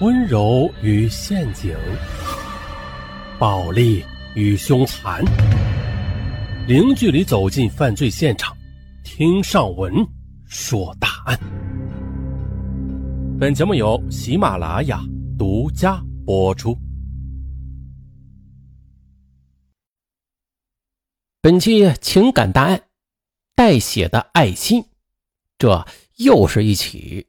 [0.00, 1.76] 温柔与陷阱，
[3.38, 4.02] 暴力
[4.34, 5.22] 与凶残，
[6.66, 8.56] 零距离走进犯罪现场，
[9.04, 9.92] 听上文
[10.46, 11.38] 说大案。
[13.38, 15.02] 本节目由喜马拉雅
[15.38, 16.74] 独家播出。
[21.42, 22.80] 本期情感大案：
[23.54, 24.82] 带血的爱心。
[25.58, 25.86] 这
[26.16, 27.26] 又是一起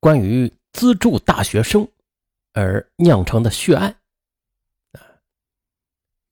[0.00, 1.88] 关于资助大学生。
[2.52, 4.00] 而酿成的血案，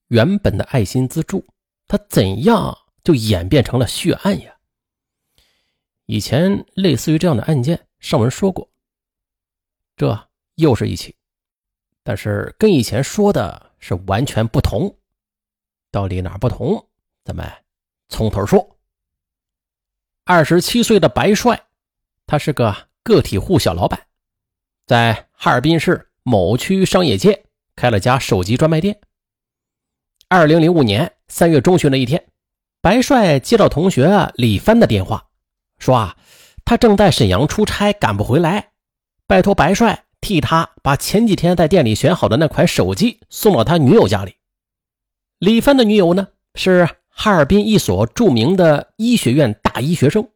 [0.08, 1.44] 原本的爱心资助，
[1.86, 4.56] 它怎样就演变成了血案呀？
[6.06, 8.70] 以前类似于这样的案件，上文说过，
[9.96, 11.14] 这又是一起，
[12.02, 14.98] 但是跟以前说的是完全不同。
[15.91, 16.88] 到底哪不同？
[17.24, 17.46] 咱们
[18.08, 18.78] 从头说。
[20.24, 21.69] 二十七岁的白帅，
[22.27, 24.06] 他是个个体户小老板，
[24.86, 26.05] 在哈尔滨市。
[26.24, 29.00] 某区商业街开了家手机专卖店。
[30.28, 32.22] 二零零五年三月中旬的一天，
[32.83, 35.28] 白帅接到同学李帆的电话，
[35.78, 36.19] 说啊，
[36.67, 38.72] 他正在沈阳出差，赶不回来，
[39.27, 44.34] 拜托白帅替他把前几天在店里选好的那款手机送到他女友家里。
[45.39, 50.28] 李帆的女友呢，是哈尔滨一所著名的医学院大一学生。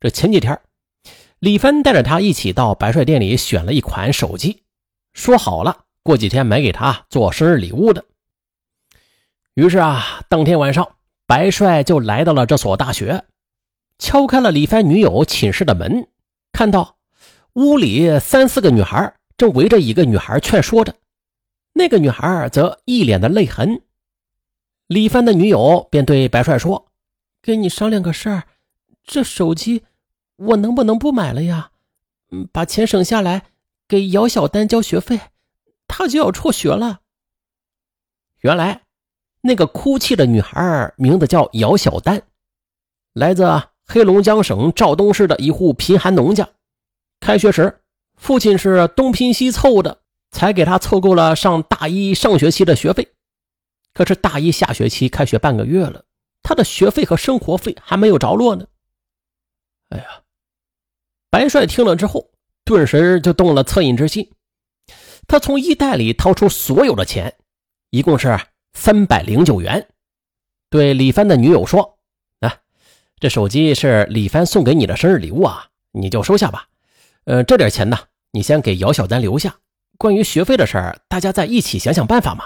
[0.00, 0.60] 这前几天，
[1.42, 4.62] 李帆带着他一起到白帅店里选了一款手机。
[5.12, 8.04] 说好了，过几天买给他做生日礼物的。
[9.54, 10.94] 于是啊，当天晚上，
[11.26, 13.24] 白帅就来到了这所大学，
[13.98, 16.06] 敲开了李帆女友寝室的门，
[16.52, 16.98] 看到
[17.54, 20.94] 屋里三四个女孩正围着一个女孩劝说着，
[21.72, 23.82] 那个女孩则一脸的泪痕。
[24.86, 26.92] 李帆的女友便对白帅说
[27.42, 28.44] ：“跟你商量个事儿，
[29.02, 29.82] 这手机
[30.46, 31.70] 我能不能不买了呀？
[32.30, 33.46] 嗯，把钱省下来。”
[33.88, 35.20] 给姚小丹交学费，
[35.86, 37.00] 他就要辍学了。
[38.40, 38.84] 原来，
[39.42, 42.22] 那个哭泣的女孩名字叫姚小丹，
[43.12, 43.44] 来自
[43.84, 46.48] 黑龙江省肇东市的一户贫寒农家。
[47.20, 47.82] 开学时，
[48.16, 50.00] 父亲是东拼西凑的，
[50.30, 53.12] 才给他凑够了上大一上学期的学费。
[53.92, 56.06] 可是大一下学期开学半个月了，
[56.42, 58.66] 他的学费和生活费还没有着落呢。
[59.90, 60.22] 哎呀，
[61.32, 62.28] 白帅听了之后。
[62.64, 64.30] 顿时就动了恻隐之心，
[65.26, 67.34] 他从衣袋里掏出所有的钱，
[67.90, 68.38] 一共是
[68.72, 69.88] 三百零九元，
[70.70, 71.98] 对李帆的女友说
[72.38, 72.54] ：“啊，
[73.18, 76.68] 这手机是李帆送给你的生日礼物啊，你就收下吧。
[77.24, 77.98] 呃，这点钱呢，
[78.30, 79.56] 你先给姚小丹留下。
[79.98, 82.44] 关于学费的事儿，大家再一起想想办法嘛。”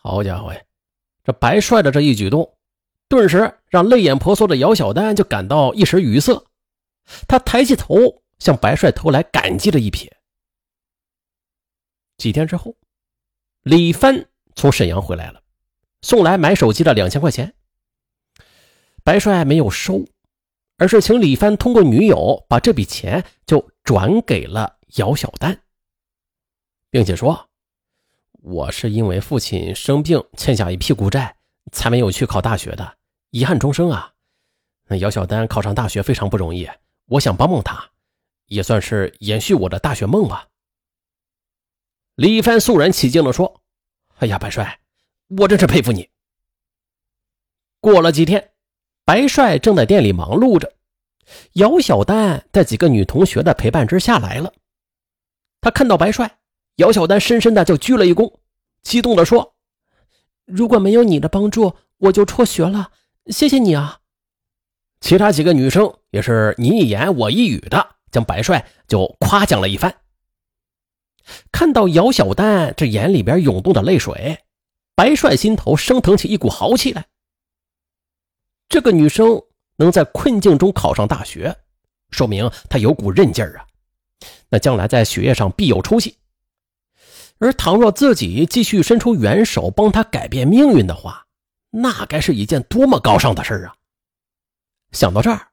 [0.00, 0.54] 好家伙，
[1.24, 2.54] 这白帅的这一举动，
[3.08, 6.46] 顿时让泪眼婆娑的姚小丹就感到一时语塞，
[7.28, 8.22] 他抬起头。
[8.38, 10.10] 向白帅投来感激的一瞥。
[12.18, 12.76] 几天之后，
[13.62, 15.42] 李帆从沈阳回来了，
[16.02, 17.54] 送来买手机的两千块钱。
[19.02, 20.04] 白帅没有收，
[20.76, 25.62] 而是请李帆通过女友把这笔钱就转给了姚小丹，
[26.90, 27.48] 并且说
[28.42, 31.36] ：“我是因为父亲生病欠下一屁股债，
[31.72, 32.98] 才没有去考大学的，
[33.30, 34.12] 遗憾终生啊！
[34.88, 36.68] 那姚小丹考上大学非常不容易，
[37.06, 37.90] 我想帮帮他。”
[38.46, 40.48] 也算是延续我的大学梦吧。
[42.14, 43.60] 李一帆肃然起敬地说
[44.18, 44.78] ：“哎呀，白帅，
[45.38, 46.08] 我真是佩服你。”
[47.82, 48.52] 过了几天，
[49.04, 50.74] 白帅正在店里忙碌着，
[51.54, 54.52] 姚小丹在几个女同学的陪伴之下来了。
[55.60, 56.38] 他看到白帅，
[56.76, 58.32] 姚小丹深深的就鞠了一躬，
[58.82, 59.56] 激动地说
[60.46, 62.92] ：“如果没有你的帮助，我就辍学了。
[63.26, 64.00] 谢谢你啊！”
[65.00, 67.96] 其他几个女生也是你一言我一语的。
[68.10, 69.94] 将白帅就夸奖了一番。
[71.52, 74.38] 看到姚小丹这眼里边涌动的泪水，
[74.94, 77.04] 白帅心头升腾起一股豪气来。
[78.70, 79.42] 这个女生
[79.76, 81.54] 能在困境中考上大学，
[82.10, 83.66] 说明她有股韧劲儿啊，
[84.48, 86.16] 那将来在学业上必有出息。
[87.38, 91.26] 而倘若自己继续伸出援手帮她改变命运的话，
[91.70, 93.74] 那该是一件多么高尚的事啊！
[94.92, 95.48] 想到这儿。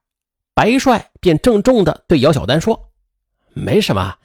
[0.54, 2.92] 白帅便郑重地对姚小丹说
[3.54, 4.16] ：“没什么，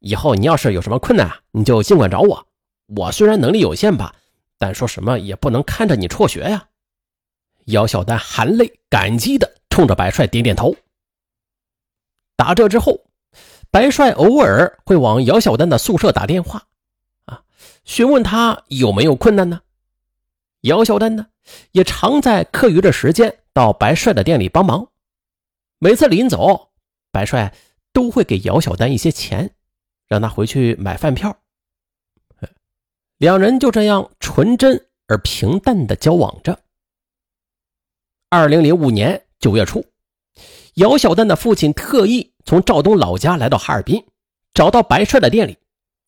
[0.00, 2.46] 以后你要是有什么困难，你就尽管找我。
[2.96, 4.14] 我虽然能力有限吧，
[4.58, 6.68] 但说什么也不能看着你辍学呀。”
[7.66, 10.74] 姚小丹含泪感激地冲着白帅点点头。
[12.36, 13.00] 打这之后，
[13.70, 16.64] 白帅偶尔会往姚小丹的宿舍打电话，
[17.26, 17.42] 啊，
[17.84, 19.60] 询问他有没有困难呢？
[20.62, 21.26] 姚小丹呢，
[21.72, 24.88] 也常在课余的时间到白帅的店里帮忙。
[25.84, 26.70] 每次临走，
[27.12, 27.52] 白帅
[27.92, 29.50] 都会给姚小丹一些钱，
[30.08, 31.36] 让他回去买饭票。
[33.18, 36.58] 两人就这样纯真而平淡的交往着。
[38.30, 39.84] 二零零五年九月初，
[40.76, 44.06] 姚小丹的父亲特意从赵东老家来到哈尔滨，
[44.54, 45.58] 找到白帅的店里，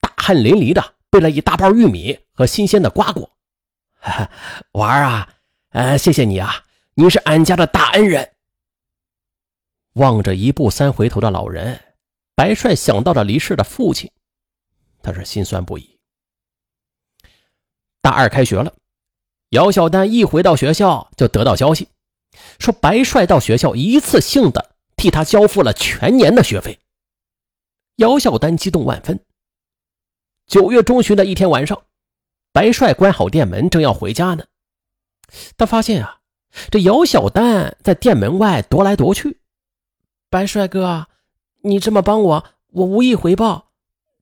[0.01, 3.31] 大汗淋漓的备了一大包玉米和新鲜的瓜果。
[4.73, 5.29] 娃儿啊，
[5.73, 6.65] 呃，谢谢你啊，
[6.95, 8.36] 你是俺家的大恩人。
[9.97, 11.81] 望着一步三回头的老人，
[12.35, 14.11] 白帅想到了离世的父亲，
[15.03, 15.99] 他是心酸不已。
[18.03, 18.75] 大二开学了，
[19.51, 21.89] 姚小丹一回到学校就得到消息，
[22.59, 26.79] 说白帅到学校一次性的替他交付了全年的学费。
[27.97, 29.19] 姚小丹激动万分。
[30.47, 31.85] 九月中旬的一天晚上，
[32.53, 34.45] 白帅关好店门，正要回家呢，
[35.57, 36.21] 他发现啊，
[36.71, 39.41] 这姚小丹在店门外踱来踱去。
[40.29, 41.07] 白帅哥，
[41.63, 43.71] 你这么帮我，我无以回报。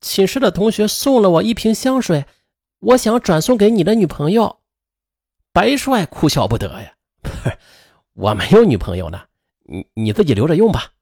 [0.01, 2.27] 寝室的同学送了我一瓶香水，
[2.81, 4.61] 我想转送给你的女朋友。
[5.51, 7.57] 白帅哭笑不得呀，不是，
[8.13, 9.23] 我没有女朋友呢，
[9.63, 10.93] 你你自己留着用吧。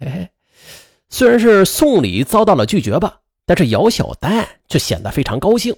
[0.00, 0.30] 哎，
[1.08, 5.74] 虽然是送礼遭到了拒绝吧，但是姚小丹却显得非常高兴。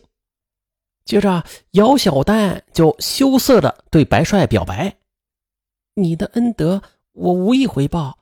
[1.04, 4.96] 接着，姚小丹就羞涩的对白帅表白
[5.94, 6.82] ：“你的恩德。”
[7.14, 8.18] 我无以回报，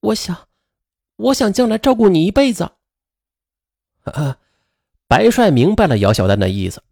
[0.00, 0.48] 我想，
[1.16, 2.72] 我想将来照顾你一辈子。
[5.08, 6.82] 白帅明白了姚小丹的意思，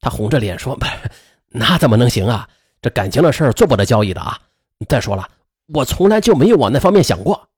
[0.00, 0.78] 他红着脸说
[1.48, 2.48] ：“那怎么能行啊？
[2.82, 4.40] 这感情的事做不得交易的啊！
[4.88, 5.30] 再说了，
[5.66, 7.48] 我从来就没有往那方面想过。”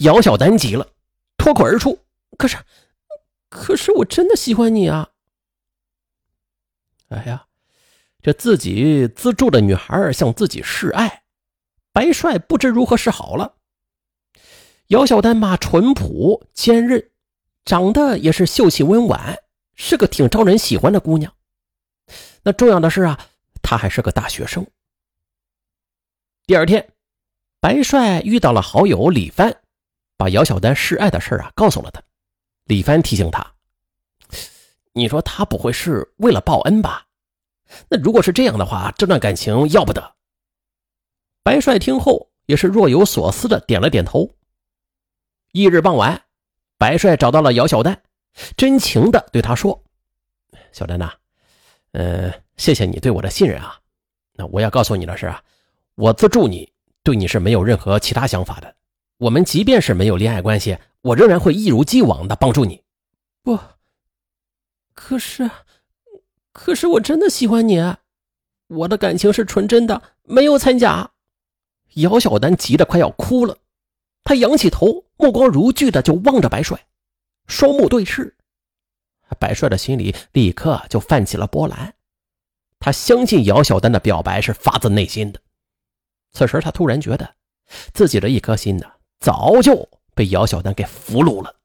[0.00, 0.86] 姚小丹急了，
[1.38, 1.98] 脱口而出
[2.36, 2.58] ：“可是，
[3.48, 5.08] 可是我真的喜欢你啊！”
[7.08, 7.46] 哎呀，
[8.22, 11.23] 这自己资助的女孩向自己示爱。
[11.94, 13.54] 白帅不知如何是好了。
[14.88, 17.10] 姚小丹嘛，淳朴坚韧，
[17.64, 19.38] 长得也是秀气温婉，
[19.76, 21.32] 是个挺招人喜欢的姑娘。
[22.42, 23.18] 那重要的是啊，
[23.62, 24.66] 她还是个大学生。
[26.46, 26.92] 第二天，
[27.60, 29.56] 白帅遇到了好友李帆，
[30.16, 32.02] 把姚小丹示爱的事啊告诉了他。
[32.64, 33.54] 李帆提醒他
[34.92, 37.06] ：“你说他不会是为了报恩吧？
[37.88, 40.14] 那如果是这样的话，这段感情要不得。”
[41.44, 44.34] 白帅听后也是若有所思的点了点头。
[45.52, 46.22] 翌日傍晚，
[46.78, 47.98] 白帅找到了姚小丹，
[48.56, 49.84] 真情的对他说
[50.72, 51.12] ：“小丹呐，
[51.92, 53.78] 呃，谢谢你对我的信任啊。
[54.32, 55.42] 那我要告诉你的是啊，
[55.96, 58.74] 我资助你，对你是没有任何其他想法的。
[59.18, 62.82] 我们即便是没有恋爱关系，我仍然会一如既往的帮助你。
[63.42, 63.58] 不，
[64.94, 65.50] 可是，
[66.52, 67.78] 可是我真的喜欢你，
[68.66, 71.10] 我的感情是纯真的，没有掺假。”
[71.94, 73.56] 姚小丹急得快要哭了，
[74.22, 76.86] 他仰起头，目光如炬的就望着白帅，
[77.46, 78.36] 双目对视。
[79.38, 81.94] 白帅的心里立刻就泛起了波澜，
[82.78, 85.40] 他相信姚小丹的表白是发自内心的。
[86.32, 87.34] 此时他突然觉得，
[87.92, 88.86] 自己的一颗心呢，
[89.20, 91.56] 早就被姚小丹给俘虏了。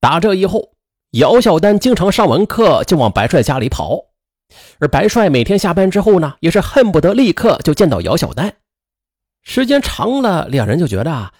[0.00, 0.72] 打这以后，
[1.12, 4.06] 姚小丹经常上完课就往白帅家里跑，
[4.78, 8.56] 而白帅每天下班之后呢，也是恨不得立刻就见到姚小丹。
[9.42, 11.32] 时间长了，两人就觉得啊，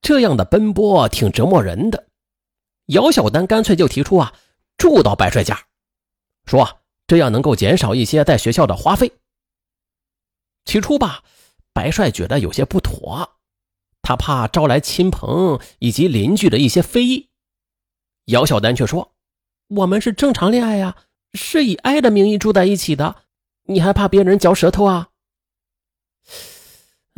[0.00, 2.08] 这样的奔波挺折磨人的。
[2.86, 4.32] 姚小丹干脆就提出啊，
[4.76, 5.66] 住到白帅家，
[6.44, 9.12] 说这样能够减少一些在学校的花费。
[10.64, 11.24] 起初吧，
[11.72, 13.38] 白帅觉得有些不妥，
[14.02, 17.30] 他怕招来亲朋以及邻居的一些非议。
[18.26, 19.14] 姚小丹却说
[19.68, 20.96] ：“我们是正常恋爱呀，
[21.34, 23.22] 是以爱的名义住在一起的，
[23.64, 25.10] 你还怕别人嚼舌头啊？”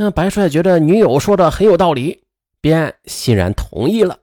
[0.01, 2.23] 那白帅觉得女友说的很有道理，
[2.61, 4.21] 便欣然同意了。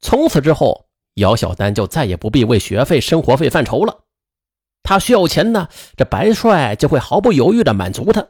[0.00, 4.04] 从此之后，姚小丹就再也不必为学费、生活费犯愁了。
[4.82, 8.28] 他需要钱呢，这白帅就会毫不犹豫的满足他。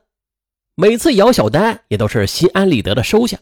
[0.75, 3.38] 每次姚小丹也都是心安理得的收下。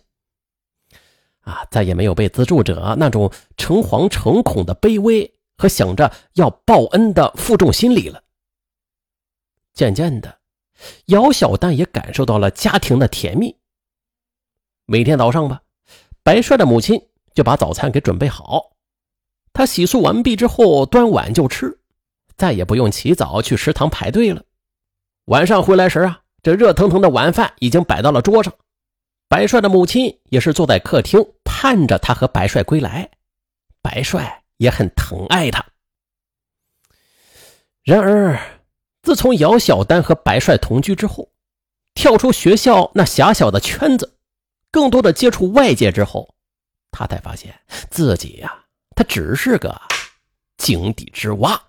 [1.41, 8.23] 啊，再也没有被资助者那种诚惶诚恐的卑微和想着要报恩的负重心理了。
[9.73, 10.44] 渐渐的。
[11.07, 13.57] 姚小丹也感受到了家庭的甜蜜。
[14.87, 15.63] 每天早上吧，
[16.23, 17.01] 白帅的母亲
[17.35, 18.73] 就把早餐给准备好，
[19.53, 21.79] 他洗漱完毕之后端碗就吃，
[22.37, 24.43] 再也不用起早去食堂排队了。
[25.27, 28.53] 晚上回来时啊，这热腾腾的晚饭已经摆到了桌上，
[29.29, 33.11] 白帅的母亲也是坐在客厅盼着他和白帅归来，
[33.81, 35.65] 白帅也很疼爱他。
[37.83, 38.39] 然而。
[39.05, 41.31] 自从姚小丹和白帅同居之后，
[41.93, 44.17] 跳出学校那狭小的圈子，
[44.71, 46.35] 更多的接触外界之后，
[46.91, 47.55] 他才发现
[47.91, 48.65] 自己呀，
[48.97, 49.79] 他只是个
[50.57, 51.63] 井底之蛙。